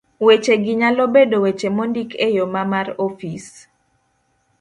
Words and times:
Wechegi 0.25 0.71
nyalo 0.79 1.03
bedo 1.15 1.37
weche 1.43 1.69
mondik 1.77 2.09
e 2.25 2.27
yo 2.37 2.45
ma 2.53 2.63
mar 2.71 2.87
ofis 3.05 3.47